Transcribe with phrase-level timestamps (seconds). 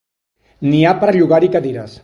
[0.69, 1.97] N'hi ha per llogar-hi cadires.